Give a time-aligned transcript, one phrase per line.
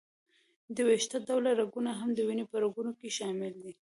[0.75, 3.73] د وېښته ډوله رګونه هم د وینې په رګونو کې شامل دي.